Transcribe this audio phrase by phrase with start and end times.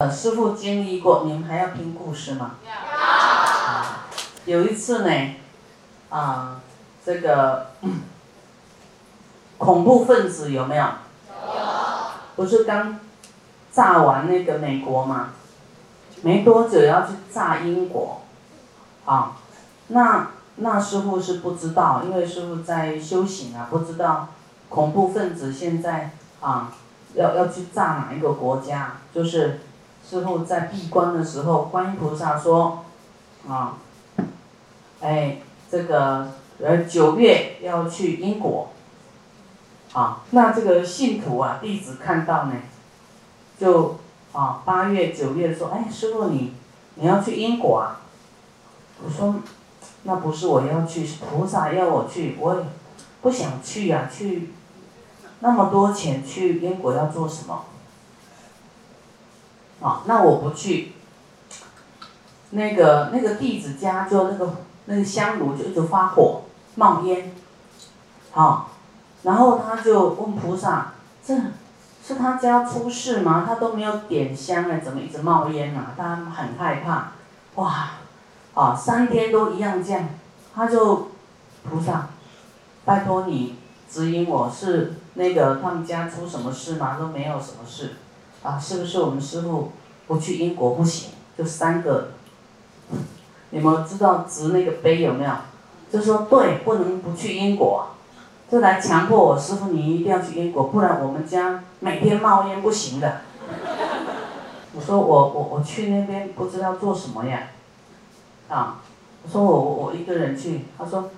[0.00, 2.52] 呃，师傅经历过，你们还要听故事吗？
[4.44, 5.34] 有一次呢，
[6.08, 6.60] 啊，
[7.04, 7.72] 这个
[9.58, 10.84] 恐怖分子有没有？
[10.84, 10.90] 有。
[12.36, 13.00] 不是刚
[13.72, 15.30] 炸完那个美国吗？
[16.22, 18.20] 没多久要去炸英国，
[19.04, 19.32] 啊，
[19.88, 24.28] 那那师傅是不知道，因为师傅在修行啊，不知道
[24.68, 26.72] 恐怖分子现在啊
[27.14, 29.62] 要要去炸哪一个国家，就是
[30.08, 32.84] 师傅在闭关的时候，观音菩萨说，
[33.48, 33.76] 啊，
[35.00, 35.38] 哎，
[35.70, 36.28] 这个
[36.62, 38.68] 呃九月要去英国，
[39.92, 42.52] 啊，那这个信徒啊弟子看到呢，
[43.58, 43.96] 就。
[44.30, 46.52] 啊，八月九月说，哎，师傅你，
[46.96, 48.02] 你要去英国啊？
[49.02, 49.36] 我说，
[50.02, 52.60] 那不是我要去，是菩萨要我去，我也
[53.22, 54.50] 不想去呀，去
[55.40, 57.64] 那么多钱去英国要做什么？
[59.80, 60.92] 啊，那我不去。
[62.50, 66.42] 那个那个弟子家就那个那个香炉就一直发火
[66.76, 67.34] 冒烟，
[68.32, 68.70] 好，
[69.22, 70.92] 然后他就问菩萨，
[71.24, 71.34] 这。
[72.00, 73.44] 是他家出事吗？
[73.46, 75.92] 他都没有点香哎，怎么一直冒烟啊？
[75.94, 77.12] 他很害怕，
[77.56, 77.90] 哇，
[78.54, 80.08] 啊，三天都一样这样，
[80.54, 81.10] 他就
[81.68, 82.08] 菩萨，
[82.86, 83.58] 拜托你
[83.90, 86.96] 指引我，是那个他们家出什么事吗？
[86.98, 87.96] 都没有什么事，
[88.48, 89.72] 啊，是不是我们师傅
[90.06, 91.10] 不去英国不行？
[91.36, 92.12] 就三个，
[93.50, 95.30] 你们知道执那个碑有没有？
[95.92, 97.88] 就说对，不能不去英国。
[98.50, 103.20] 就来强迫我师傅，你一定要去英国，不然我们家每天冒烟不行的。
[104.74, 107.48] 我说我我我去那边不知道做什么呀，
[108.48, 108.80] 啊，
[109.24, 111.10] 我说我我我一个人去，他说，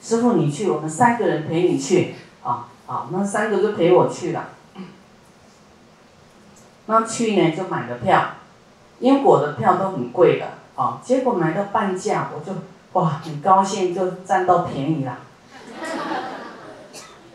[0.00, 4.48] 师傅你去，我们三个人陪你去，啊啊，那三个就陪我去了。
[6.90, 8.24] 那去年就买了票，
[9.00, 12.56] 英国的票都很贵的，啊，结果买到半价，我就
[12.94, 15.18] 哇很高兴，就占到便宜了。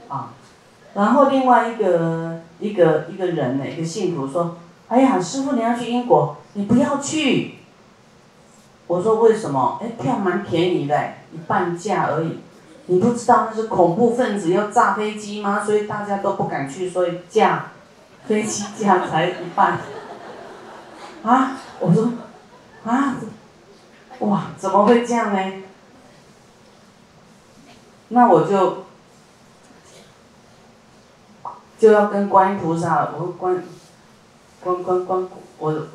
[0.08, 0.34] 啊，
[0.96, 4.58] 然后另外一个一个一个人呢，一个信徒说
[4.90, 7.59] ：“哎呀，师傅你要去英国，你不要去。”
[8.88, 9.80] 我说：“为什么？
[9.84, 12.40] 哎，票蛮便宜的，一半价而已。
[12.88, 15.64] 你不知道那是恐怖分子要炸飞机吗？
[15.64, 17.68] 所以大家都不敢去，所以价
[18.28, 19.79] 飞机价才一半。”
[21.23, 22.11] 啊，我说
[22.85, 23.16] ：“啊，
[24.19, 25.63] 哇，怎么会这样呢？”
[28.09, 28.84] 那我就。
[31.79, 33.61] 就要跟观音菩萨，我说观，
[34.61, 35.88] 观观观，我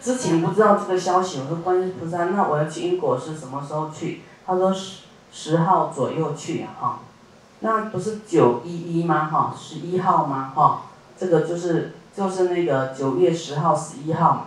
[0.00, 4.22] 之前不知道这个消息，我说观音菩萨，那我要去英国是什么时候去？
[4.44, 6.98] 他说十十号左右去啊，哈，
[7.60, 9.26] 那不是九一一吗？
[9.26, 10.50] 哈，十一号吗？
[10.52, 10.82] 哈，
[11.20, 14.44] 这个就是就是那个九月十号十一号嘛，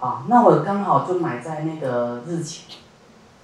[0.00, 2.64] 啊，那我刚好就买在那个日期。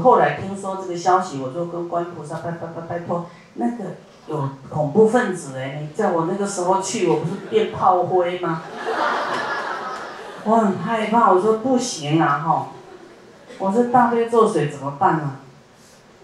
[0.03, 3.85] 后来听说这个消息，我就跟观音菩萨拜拜拜拜托那个。
[4.29, 5.81] 有恐怖分子哎！
[5.81, 8.61] 你叫我那个时候去，我不是变炮灰吗？
[10.45, 12.67] 我很害怕，我说不行啊哈！
[13.59, 15.37] 我说大悲咒水怎么办呢？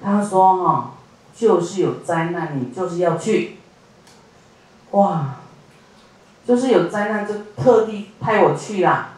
[0.03, 0.91] 他说哈，
[1.34, 3.56] 就是有灾难，你就是要去。
[4.91, 5.37] 哇，
[6.47, 9.10] 就是有灾难就特地派我去啦，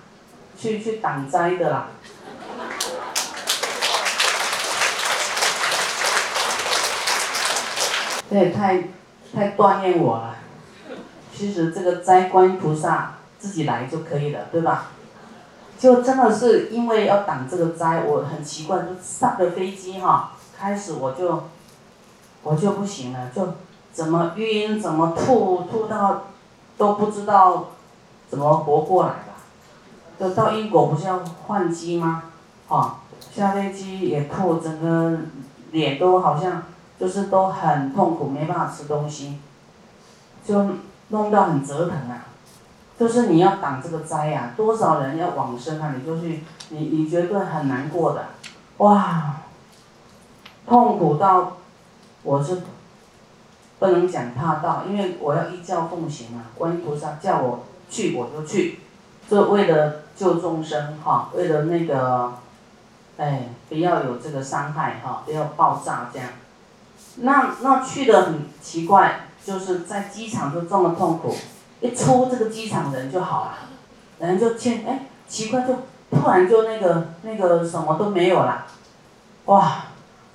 [0.57, 1.89] 去去挡灾的啦。
[8.29, 8.85] 这也太，
[9.35, 10.37] 太锻炼我了。
[11.35, 14.91] 其实这个摘观音菩萨自己来就可以了，对吧？
[15.79, 21.45] 就真的是因为要挡这个灾，我很奇怪，就上个飞机哈，开始我就，
[22.43, 23.55] 我就不行了，就
[23.93, 26.25] 怎么晕，怎么吐，吐到
[26.77, 27.67] 都不知道
[28.29, 30.29] 怎么活过来的。
[30.29, 32.25] 就到英国不是要换机吗？
[32.69, 33.01] 哈，
[33.33, 35.19] 下飞机也吐，整个
[35.73, 36.63] 脸都好像。
[36.99, 39.39] 就是都很痛苦，没办法吃东西，
[40.43, 40.67] 就
[41.09, 42.25] 弄到很折腾啊。
[42.99, 48.25] 就是你要挡这个灾呀，多少人要往生啊，你就去，你你绝对很难过的，
[48.79, 49.37] 哇，
[50.67, 51.59] 痛苦到，
[52.23, 52.63] 我是
[53.79, 58.81] 不能讲怕道，因为我要依教奉行啊，观音菩萨叫我去我就去，
[59.29, 62.33] 就为了救众生哈，为了那个，
[63.19, 66.29] 哎，不要有这个伤害哈，不要爆炸这样。
[67.17, 71.35] 那那去的很奇怪，就是在机场就这么痛苦，
[71.81, 73.59] 一出这个机场人就好了，
[74.19, 75.75] 人就轻哎奇怪就
[76.11, 78.67] 突然就那个那个什么都没有了，
[79.47, 79.85] 哇，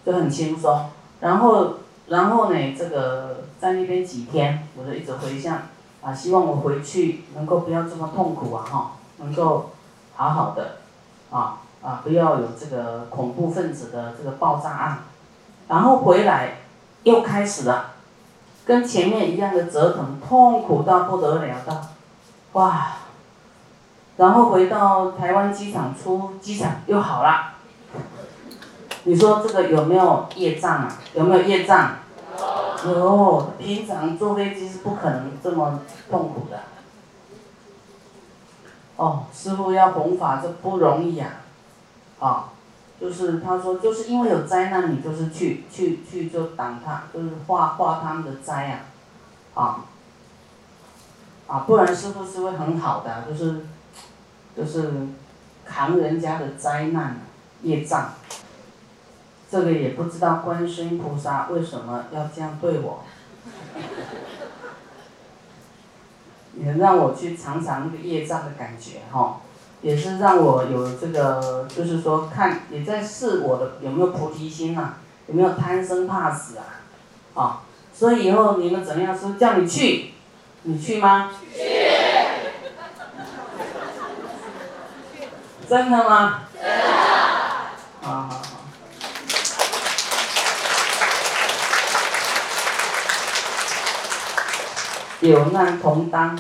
[0.05, 0.89] 就很轻松。
[1.19, 1.75] 然后
[2.11, 5.59] 然后呢，这个在那边几天，我就一直回想
[6.01, 9.71] 啊，希望我回去能够不要这么痛苦啊哈，能够
[10.17, 10.79] 好好的，
[11.31, 14.99] 啊啊，不要有这个恐怖分子的这个爆炸案，
[15.69, 16.57] 然后回来
[17.03, 17.91] 又开始了，
[18.65, 21.81] 跟前面一样的折腾，痛苦到不得了的，
[22.51, 22.87] 哇！
[24.17, 27.53] 然后回到台湾机场出机场又好了，
[29.05, 30.97] 你说这个有没有业障啊？
[31.15, 32.00] 有没有业障？
[32.85, 33.51] 哦。
[33.57, 36.59] 平常坐飞机是不可能这么痛苦的。
[38.95, 41.29] 哦，师傅要弘法这不容易啊，
[42.19, 42.49] 啊，
[42.99, 48.79] 就是他说就是因为有灾难，你就是去去去就挡他，就是化化他们的灾呀，
[49.53, 49.85] 啊，
[51.47, 53.65] 啊，不然师傅是会很好的，就是。
[54.53, 54.91] 就是
[55.65, 57.21] 扛人家的灾难
[57.61, 58.09] 业障，
[59.51, 63.03] 这个也不知道观世音菩萨为什么要这样对我，
[66.57, 69.41] 也让我去尝尝那个业障的感觉哈，
[69.81, 76.63] 也是让我有这个，就是说看也在试我的有没有菩提心啊，有没有贪生怕死啊，
[77.33, 77.61] 啊，
[77.93, 79.13] 所以以后你们怎么样？
[79.17, 80.13] 说叫你去，
[80.63, 81.29] 你去吗？
[81.53, 81.59] 去。
[85.67, 86.43] 真的吗？
[86.53, 86.69] 真的。
[88.01, 88.41] 好好好。
[95.21, 96.37] 有难同当。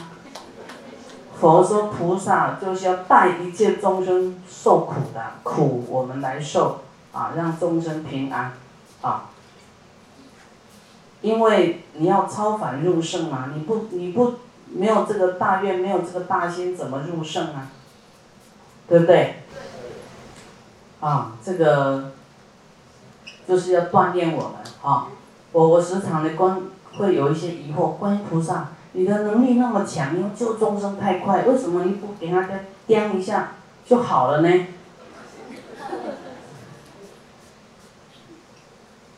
[1.39, 6.81] 佛说菩萨就是要带一切众生受苦的，苦我们来受，
[7.11, 8.53] 啊，让众生平安，
[9.01, 9.29] 啊。
[11.21, 14.35] 因为你要超凡入圣嘛，你不你不
[14.67, 17.69] 没有这个大愿，没有这个大心，怎么入圣啊？
[18.87, 19.43] 对不对？
[20.99, 22.11] 啊，这个
[23.47, 25.07] 就是要锻炼我们啊！
[25.51, 26.61] 我我时常的观
[26.97, 33.53] 会有一些疑惑，观音菩萨，你的能力那么强，要救众生太快，为什么你不给他再掂一下
[33.85, 34.67] 就好了呢？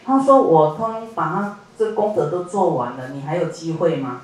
[0.06, 4.22] 他说我通把他这功德都做完了，你还有机会吗？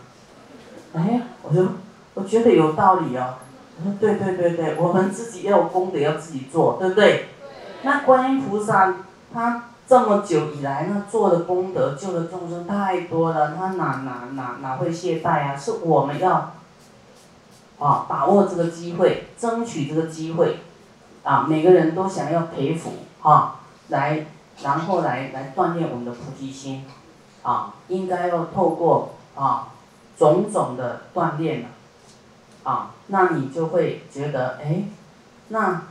[0.93, 1.69] 哎，我说
[2.15, 3.35] 我觉得有道理哦。
[3.77, 7.29] 我说对对对对，我们自己要有功德，要自己做，对不对？
[7.83, 8.93] 那观音菩萨
[9.33, 15.57] 他这么久以来，呢做的功德救的众生太多了，他哪哪哪哪会懈怠啊？
[15.57, 16.53] 是我们要
[17.79, 20.59] 啊把握这个机会，争取这个机会
[21.23, 21.47] 啊！
[21.49, 22.91] 每个人都想要培福
[23.27, 24.27] 啊，来
[24.61, 26.85] 然后来来锻炼我们的菩提心
[27.41, 29.69] 啊，应该要透过啊
[30.15, 31.69] 种种的锻炼了。
[32.61, 34.83] 啊，那你就会觉得，哎，
[35.47, 35.81] 那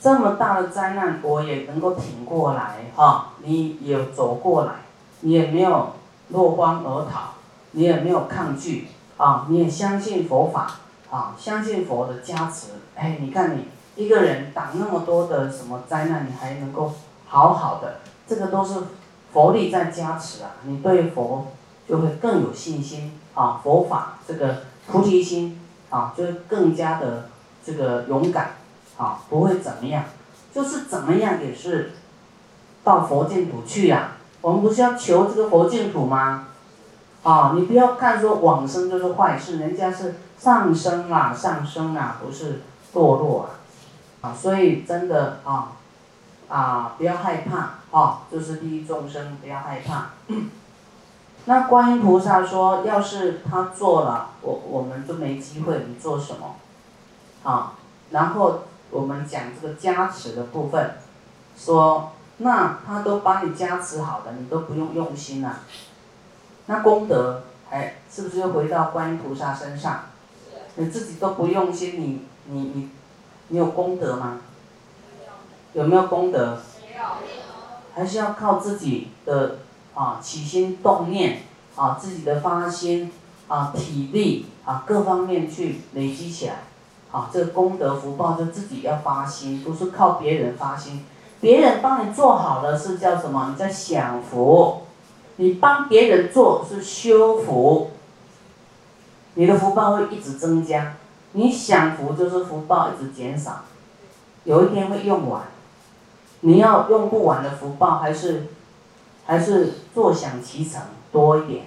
[0.00, 4.72] 这么大的灾难我也能够挺过来哈，你也走过来，
[5.20, 5.92] 你也没有
[6.28, 7.34] 落荒而逃，
[7.72, 10.72] 你也没有抗拒啊，你也相信佛法
[11.10, 16.92] 啊，相信佛的加持，哎，你看你一个人挡那么多的什么灾难，你还能够
[17.28, 18.80] 好好的，这个都是
[19.32, 21.48] 佛力在加持啊，你对佛
[21.86, 25.58] 就会更有信心啊，佛法这个菩提心。
[25.90, 27.24] 啊，就更加的
[27.66, 28.52] 这个勇敢，
[29.00, 30.04] 啊，不会怎么样，
[30.52, 31.92] 就是怎么样也是
[32.84, 34.12] 到佛净土去呀。
[34.42, 36.48] 我们不是要求这个佛净土吗？
[37.22, 42.60] 啊，你不要看说往生就是坏事，人家是上升啊，上升啊，不是
[42.92, 43.48] 堕落啊。
[44.20, 45.72] 啊，所以真的啊，
[46.50, 50.10] 啊，不要害怕啊，就是第一众生不要害怕。
[51.46, 55.86] 那观音菩萨说：“要是他做了，我我们就没机会。
[55.88, 56.56] 你做什么？
[57.50, 57.72] 啊？
[58.10, 60.94] 然后我们讲这个加持的部分，
[61.56, 65.60] 说那他都帮你加持好了，你都不用用心了。
[66.66, 70.02] 那功德还是不是又回到观音菩萨身上？
[70.76, 72.90] 你自己都不用心，你你你
[73.48, 74.40] 你有功德吗？
[75.72, 76.60] 有没有功德？
[77.94, 79.58] 还是要靠自己的。”
[79.92, 81.42] 啊，起心动念，
[81.74, 83.12] 啊，自己的发心，
[83.48, 86.62] 啊，体力，啊，各方面去累积起来，
[87.12, 91.04] 啊，这个功德福报就自己要发心，不是靠别人发心，
[91.40, 93.48] 别人帮你做好了是叫什么？
[93.50, 94.82] 你在享福，
[95.36, 97.90] 你帮别人做是修福，
[99.34, 100.94] 你的福报会一直增加，
[101.32, 103.64] 你享福就是福报一直减少，
[104.44, 105.42] 有一天会用完，
[106.40, 108.48] 你要用不完的福报还是？
[109.26, 111.66] 还是坐享其成多一点，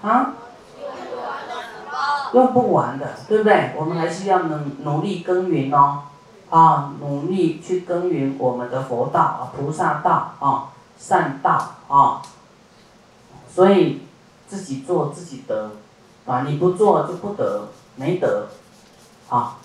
[0.00, 0.32] 啊？
[2.32, 3.72] 用不完的，对不对？
[3.76, 6.02] 我们还是要努努力耕耘哦，
[6.50, 10.68] 啊，努力去耕耘我们的佛道啊，菩萨道啊，
[10.98, 12.22] 善道啊。
[13.48, 14.02] 所以
[14.46, 15.72] 自己做自己得，
[16.26, 18.48] 啊，你不做就不得，没得，
[19.28, 19.56] 啊，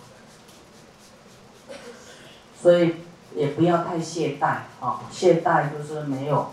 [2.60, 2.96] 所以
[3.36, 6.48] 也不要太懈怠啊，懈怠就是没有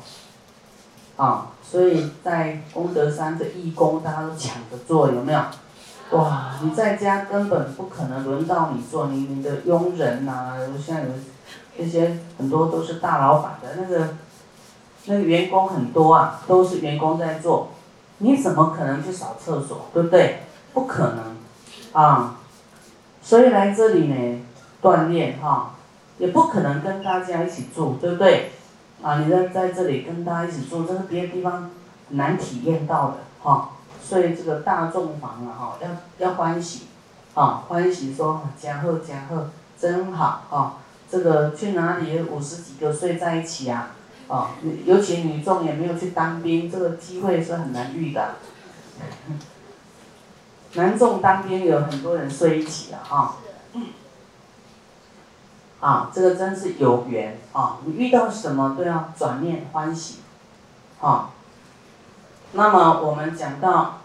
[1.17, 5.41] 啊，所以在功德山的义工，大家都抢着做，有没有？
[6.13, 11.07] 哇，你在家根本不可能轮到你做，你你的佣人呐，像有
[11.77, 14.17] 那些很多都是大老板的那个，
[15.05, 17.69] 那个员工很多啊，都是员工在做，
[18.19, 20.41] 你怎么可能去扫厕所，对不对？
[20.75, 21.37] 不可能，
[21.93, 22.39] 啊，
[23.23, 24.41] 所以来这里呢
[24.83, 25.75] 锻炼哈，
[26.19, 28.51] 也不可能跟大家一起住，对不对？
[29.01, 31.71] 啊，你在在这里跟大家一起住，这是别的地方
[32.09, 33.71] 难体验到的哈。
[34.03, 36.87] 所以这个大众房啊，哈，要要欢喜，
[37.35, 40.75] 啊，欢喜说加贺加贺，真好啊！
[41.11, 43.91] 这个去哪里五十几个睡在一起啊？
[44.29, 44.51] 啊，
[44.85, 48.37] 尤其女众也没有去当兵，这个机会是很难遇的。
[50.75, 53.37] 男众当兵有很多人睡一起的啊。
[55.81, 57.79] 啊，这个真是有缘啊！
[57.85, 60.19] 你遇到什么都要转念欢喜，
[61.01, 61.31] 啊。
[62.53, 63.97] 那么我们讲到。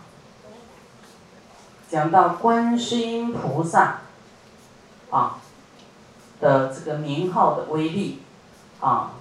[1.88, 4.00] 讲到观世音菩萨，
[5.12, 5.38] 啊
[6.42, 8.22] 的这个名号的威力，
[8.82, 9.12] 啊，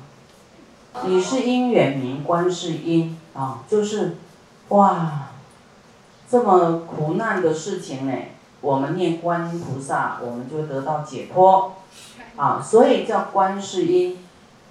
[1.05, 4.17] 你是因缘名观世音啊，就是
[4.71, 5.29] 哇，
[6.29, 8.13] 这么苦难的事情呢，
[8.63, 11.75] 我们念观音菩萨，我们就得到解脱，
[12.35, 14.19] 啊，所以叫观世音，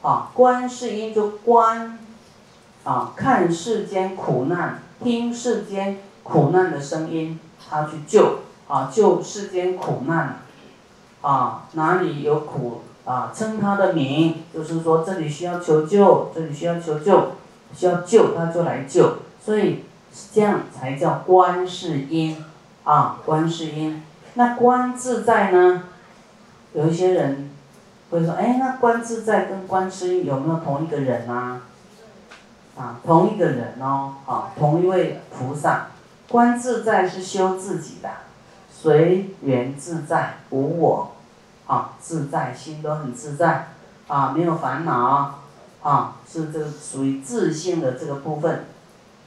[0.01, 1.99] 啊，观世音就观，
[2.83, 7.39] 啊，看世间苦难，听世间苦难的声音。
[7.69, 10.41] 他去救啊，救世间苦难，
[11.21, 17.31] 啊，哪里有苦啊，称他的名，就是说这里需要求救，这里需要求救，
[17.73, 19.85] 需要救他就来救，所以
[20.33, 22.43] 这样才叫观世音
[22.83, 24.03] 啊，观世音。
[24.35, 25.83] 那观自在呢？
[26.73, 27.49] 有一些人
[28.11, 31.61] 会说，哎，那观自在跟观世音有没有同一个人啊？
[32.75, 35.87] 啊，同一个人哦，啊，同一位菩萨。
[36.29, 38.09] 观自在是修自己的，
[38.71, 41.11] 随缘自在，无我，
[41.67, 43.67] 啊，自在心都很自在，
[44.07, 45.41] 啊，没有烦恼，
[45.83, 48.65] 啊，是这个属于自信的这个部分，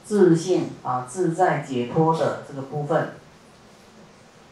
[0.05, 3.13] 自信啊，自在解脱的这个部分。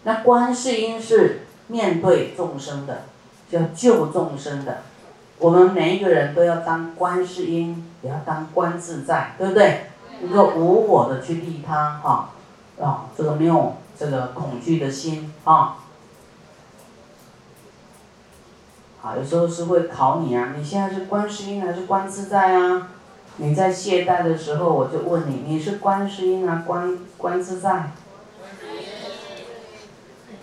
[0.05, 3.05] 那观世音是面对众生的，
[3.51, 4.83] 叫救众生的，
[5.39, 9.87] 我们每一个人都要当观世音，也要当观自在，对不对？
[10.23, 12.31] 一个无我的去利他，哈。
[12.83, 15.77] 啊，这个没有这个恐惧的心啊，
[19.01, 22.89] 啊，有时候是会考你啊，你现在是观世音还是观自在啊？
[23.37, 27.93] 你在懈怠的时候，我就问你，你是观世音啊，观观自在？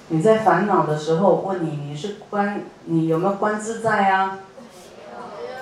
[0.08, 4.40] 你在烦恼的时候，问你，你是观，你有没有观自在啊？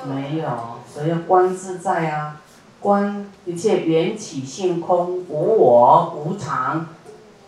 [0.05, 0.49] 没有，
[0.87, 2.37] 所以观自在啊。
[2.81, 6.87] 观一切缘起性空，无我无常，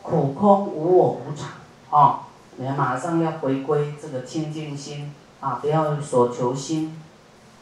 [0.01, 1.51] 苦空无我无常，
[1.89, 2.19] 哦，
[2.57, 7.01] 你马上要回归这个清净心啊，不要所求心，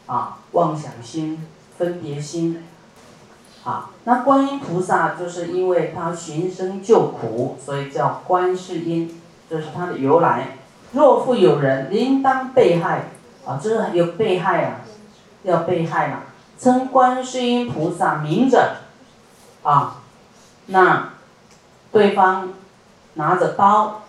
[0.06, 1.46] 啊，妄想心、
[1.78, 2.64] 分别心，
[3.62, 10.56] 啊，那观音菩萨就是因为他寻声救苦，所以叫观世音，这是他的由来。
[10.90, 13.10] 若复有人应当被害，
[13.46, 14.79] 啊，这是有被害啊，
[15.42, 16.20] 要被害了。
[16.58, 18.76] 称观世音菩萨名者，
[19.62, 19.96] 啊，
[20.66, 21.10] 那
[21.90, 22.50] 对方
[23.14, 24.02] 拿着刀，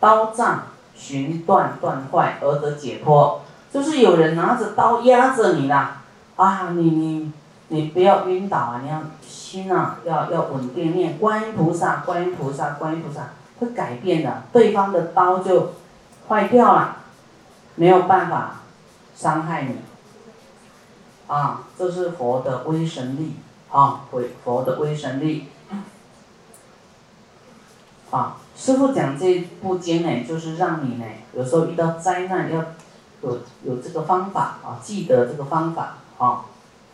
[0.00, 0.62] 刀杖
[0.94, 6.02] 寻断断坏而得解脱，就是有人拿着刀压着你啦，
[6.36, 7.32] 啊，你你
[7.68, 13.28] 你不要晕倒啊，你要心啊要要稳定念观音菩萨，观音菩萨，观音菩萨
[13.60, 15.74] 会改变的，对方的刀就
[16.26, 16.96] 坏掉了，
[17.74, 18.60] 没有办法
[19.14, 19.76] 伤害你。
[21.28, 23.34] 啊，这是佛的威神力
[23.70, 25.46] 啊，佛佛的威神力。
[28.10, 31.04] 啊，师傅讲这部经呢，就是让你呢，
[31.34, 32.64] 有时候遇到灾难要
[33.20, 36.46] 有有这个方法啊，记得这个方法啊。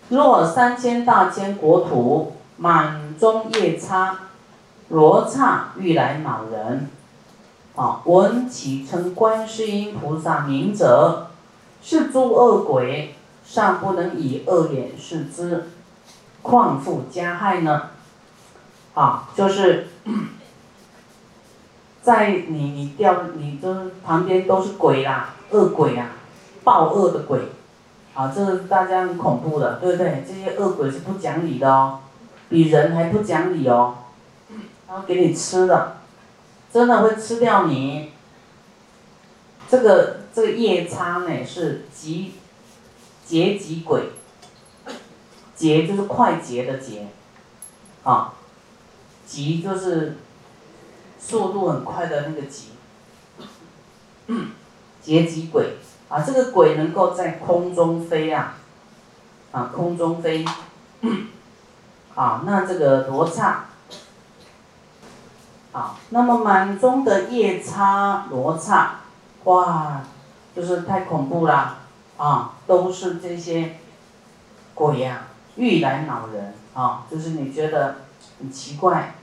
[0.09, 4.19] 若三千大千国土满中夜叉
[4.89, 6.91] 罗刹欲来恼人，
[7.77, 11.29] 啊，闻其称观世音菩萨名者，
[11.81, 13.15] 是诸恶鬼。
[13.45, 15.65] 尚不能以恶眼视之，
[16.43, 17.91] 况复加害呢？
[18.95, 19.89] 啊，就是
[22.03, 26.13] 在你你掉你这旁边都是鬼啦，恶鬼啊，
[26.63, 27.41] 暴恶的鬼，
[28.15, 30.25] 啊，这是大家很恐怖的，对不对？
[30.27, 32.01] 这些恶鬼是不讲理的哦，
[32.49, 33.97] 比人还不讲理哦，
[34.87, 35.97] 他会给你吃的，
[36.73, 38.13] 真的会吃掉你，
[39.69, 42.35] 这个这个夜叉呢是极
[43.27, 44.11] 劫急鬼，
[45.57, 47.09] 劫就是快捷的捷，
[48.03, 48.35] 啊，
[49.27, 50.19] 急就是
[51.19, 52.73] 速度很快的那个急，
[55.03, 55.77] 劫急鬼
[56.09, 58.57] 啊，这个鬼能够在空中飞啊，
[59.53, 60.45] 啊空中飞，
[62.15, 63.67] 啊那这个罗刹。
[65.73, 69.01] 啊，那么满中的夜叉罗刹，
[69.43, 70.03] 哇，
[70.55, 71.81] 就是太恐怖啦！
[72.17, 73.77] 啊，都是这些
[74.75, 77.97] 鬼呀，欲来恼人啊，就是你觉得
[78.39, 79.15] 很奇怪，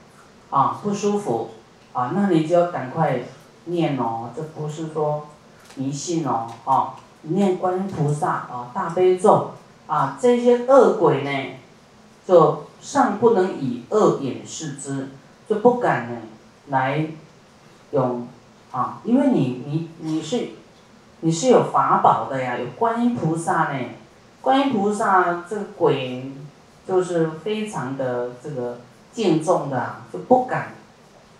[0.49, 1.51] 啊，不舒服，
[1.93, 3.19] 啊，那你就要赶快
[3.65, 5.27] 念哦，这不是说
[5.75, 9.51] 迷信哦，啊，念观音菩萨啊，大悲咒
[9.87, 11.55] 啊，这些恶鬼呢，
[12.27, 15.09] 就尚不能以恶眼视之，
[15.47, 16.17] 就不敢呢。
[16.67, 17.05] 来
[17.91, 18.27] 用
[18.71, 20.49] 啊，因为你你你是
[21.23, 23.79] 你是有法宝的呀，有观音菩萨呢。
[24.41, 26.31] 观音菩萨这个鬼
[26.87, 28.79] 就是非常的这个
[29.13, 30.73] 敬重的，就不敢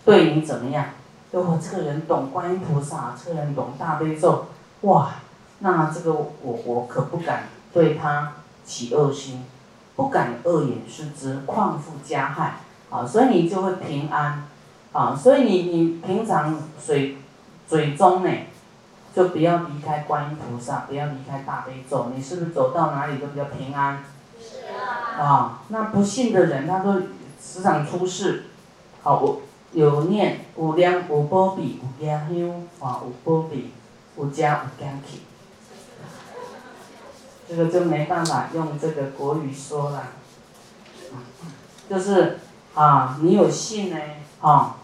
[0.04, 0.86] 对你怎么样。
[1.32, 4.46] 就我这个人懂观音菩萨，这个人懂大悲咒，
[4.82, 5.14] 哇，
[5.58, 8.34] 那这个我我可不敢对他
[8.64, 9.44] 起恶心，
[9.96, 12.56] 不敢恶言视之，况复加害
[12.88, 14.44] 啊，所以你就会平安。
[14.92, 17.16] 啊，所以你你平常嘴
[17.66, 18.30] 嘴中呢，
[19.14, 24.04] 就不要离开观音菩萨，不要离开大悲咒，你是不是走到哪里都比较平安？
[24.40, 25.22] 是啊。
[25.22, 26.94] 啊，那不信的人他都
[27.40, 28.46] 时常出事。
[29.02, 29.42] 好，我
[29.72, 33.72] 有念有量有波比有加香，啊有波比
[34.16, 35.22] 有加有甘气，
[37.48, 40.04] 这个就没办法用这个国语说了。
[41.90, 42.38] 就是
[42.74, 43.96] 啊，你有信呢，
[44.40, 44.76] 啊。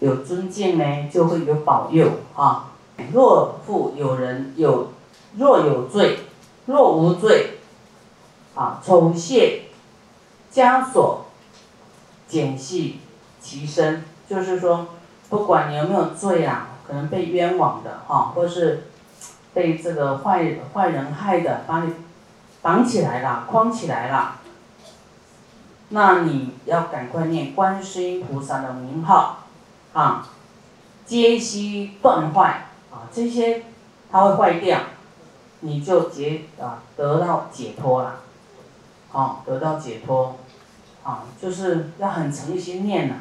[0.00, 2.72] 有尊敬呢，就会有保佑啊。
[3.12, 4.92] 若复有人有，
[5.36, 6.20] 若有罪，
[6.66, 7.58] 若无罪，
[8.54, 9.64] 啊，丑卸
[10.52, 11.26] 枷锁，
[12.28, 13.00] 减系
[13.40, 14.86] 其身，就是说，
[15.28, 18.88] 不管你有没有罪啊，可能被冤枉的哈，或是
[19.52, 21.92] 被这个坏坏人害的，把你
[22.62, 24.36] 绑起来了，框起来了，
[25.90, 29.40] 那你要赶快念观世音菩萨的名号。
[29.92, 30.26] 啊，
[31.06, 32.66] 皆悉断坏，
[33.14, 33.62] 这些
[34.10, 34.80] 它会坏掉，
[35.60, 38.20] 你就解啊得到解脱了，
[39.10, 40.36] 好得到解脱，
[41.04, 43.14] 啊就是要很诚心念呐，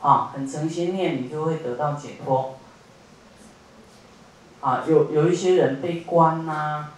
[0.00, 2.54] 啊很诚心念你就会得到解脱，
[4.60, 6.88] 啊有有一些人被关呐，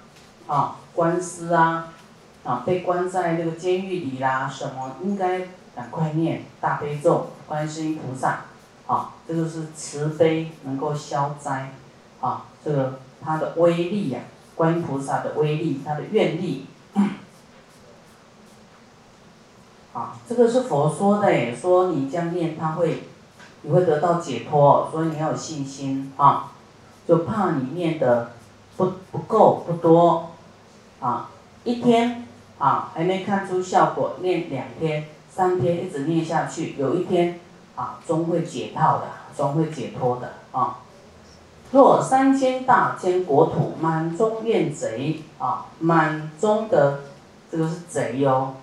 [0.46, 1.92] 啊官司啊，
[2.44, 8.40] 啊被关在那个监狱里啦什么，应该赶快念大悲咒，观世音菩萨。
[8.86, 11.74] 啊，这个是慈悲能够消灾，
[12.20, 14.20] 啊，这个它的威力呀，
[14.54, 16.66] 观音菩萨的威力，它的愿力，
[19.92, 23.04] 啊，这个是佛说的，说你这样念，他会，
[23.62, 26.52] 你会得到解脱，所以你要有信心啊，
[27.06, 28.32] 就怕你念的
[28.76, 30.30] 不不够不多，
[31.00, 31.30] 啊，
[31.64, 32.26] 一天
[32.58, 37.40] 啊还没看出效果，念两天三天一直念下去，有一天。
[37.78, 39.04] 啊，终会解套的，
[39.36, 40.78] 终会解脱的啊！
[41.70, 47.00] 若三千大千国土满中怨贼啊，满中的
[47.50, 48.54] 这个是贼哟，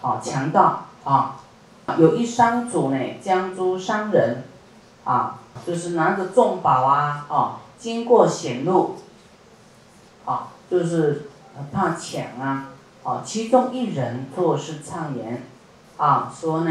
[0.00, 1.36] 啊，强盗啊，
[1.98, 4.44] 有一商主呢，将诸商人
[5.04, 8.96] 啊，就是拿着重宝啊，啊，经过险路，
[10.24, 11.28] 啊，就是
[11.72, 12.68] 怕抢啊，
[13.02, 15.42] 啊，其中一人作是畅言，
[15.96, 16.70] 啊，说呢，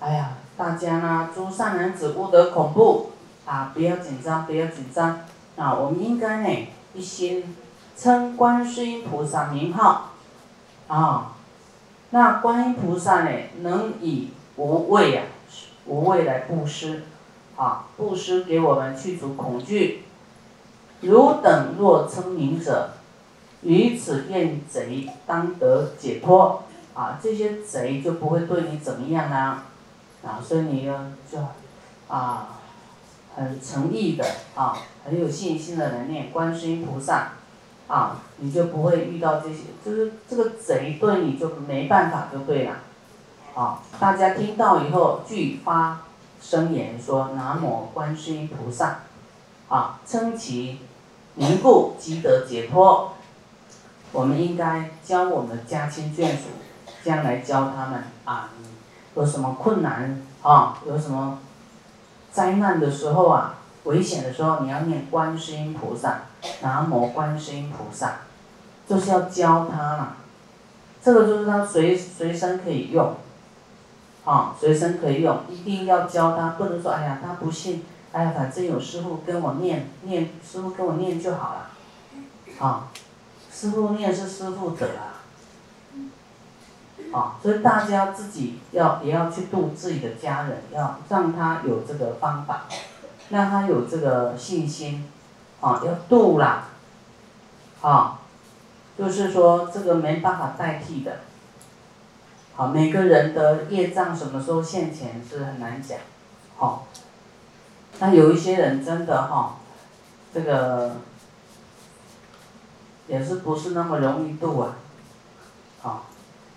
[0.00, 0.30] 哎呀。
[0.58, 3.10] 大家呢，诸善男子不得恐怖
[3.46, 3.70] 啊！
[3.72, 5.20] 不要紧张，不要紧张
[5.56, 5.72] 啊！
[5.72, 7.56] 我们应该呢，一心
[7.96, 10.10] 称观世音菩萨名号
[10.88, 11.36] 啊。
[12.10, 13.30] 那观音菩萨呢，
[13.60, 15.24] 能以无畏啊，
[15.86, 17.04] 无畏来布施
[17.56, 20.02] 啊，布施给我们去除恐惧。
[21.02, 22.90] 汝等若称名者，
[23.62, 27.18] 于此怨贼当得解脱啊！
[27.22, 29.62] 这些贼就不会对你怎么样呢？
[30.24, 30.94] 啊，所以你要
[31.30, 31.38] 就
[32.08, 32.55] 啊，
[33.36, 37.32] 很诚意的啊，很有信心的来念观世音菩萨，
[37.86, 42.78] 啊，你就不会遇到这些，就是这个贼对你就没办法就对了，
[43.54, 46.00] 啊，大家听到以后俱发
[46.40, 49.00] 声言说南无观世音菩萨，
[49.68, 50.78] 啊，称其
[51.34, 53.12] 名故即得解脱。
[54.12, 56.44] 我们应该教我们的家亲眷属，
[57.04, 58.50] 将来教他们啊。
[59.14, 60.78] 有什么困难啊？
[60.86, 61.38] 有什么
[62.36, 63.54] 灾难的时候啊？
[63.84, 66.22] 危险的时候，你要念观世音菩萨，
[66.60, 68.16] 南无观世音菩萨，
[68.86, 70.16] 就是要教他啦。
[71.02, 73.14] 这个就是他随随身可以用，
[74.26, 81.70] 啊，随身可以用，一定要教他，不能说哎呀他不信，哎呀反正有师傅跟我念念，师傅跟我念就好了，
[82.58, 82.88] 啊，
[83.50, 85.15] 师傅念是师傅的啊，
[87.12, 92.66] 啊，所以大家自己要也要去度自己的家人，要让他有这个方法，
[93.30, 95.08] 让他有这个信心，
[95.60, 96.68] 啊，要度啦，
[97.80, 98.20] 啊。
[98.98, 101.18] 就是说，这个没办法代替的。
[102.54, 105.98] 好，每个人的业障什么时候现前是很难讲，
[106.56, 106.86] 好。
[107.98, 109.56] 那有一些人真的哈，
[110.32, 110.96] 这个
[113.06, 114.76] 也是不是那么容易度啊，
[115.82, 116.06] 好，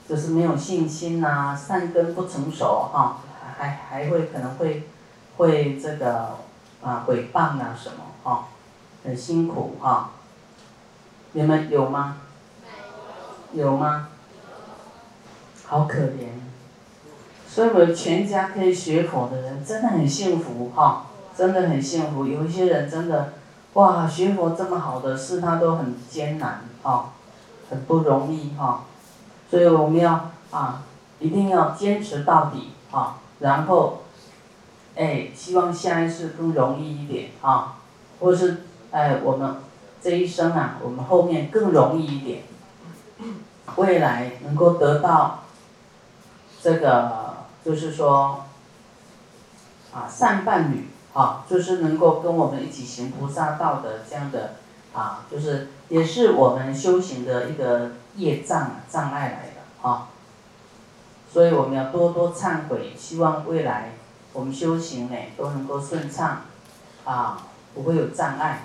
[0.10, 3.18] 就是没有信心呐，善根不成熟哈，
[3.60, 4.90] 还还会可能会
[5.38, 6.38] 会这个
[6.82, 8.48] 啊诽谤啊什么哈，
[9.06, 10.10] 很辛苦哈。
[11.34, 12.18] 你们有吗？
[13.54, 14.10] 有吗？
[15.68, 16.30] 好可怜，
[17.48, 21.06] 所以我们全家可以学佛的人真的很幸福哈，
[21.38, 22.26] 真的很幸福。
[22.26, 23.34] 有一些人真的，
[23.74, 27.12] 哇，学佛这么好的事，他都很艰难哈，
[27.70, 28.86] 很不容易哈。
[29.50, 30.84] 所以我们要啊，
[31.20, 34.04] 一定要坚持到底啊，然后，
[34.96, 37.78] 哎，希望下一次更容易一点啊，
[38.20, 39.56] 或是哎，我们
[40.02, 42.44] 这一生啊，我们后面更容易一点。
[43.76, 45.44] 未来能够得到
[46.62, 48.46] 这个，就是说
[49.94, 54.56] 啊善伴侣啊，就是能够跟我们一起行菩萨道的这样的
[54.94, 60.10] 啊，就是也是我们修行的一个业障障碍来的啊。
[61.32, 63.92] 所以我们要多多忏悔，希望未来
[64.34, 66.42] 我们修行呢都能够顺畅
[67.06, 68.64] 啊，不会有障碍。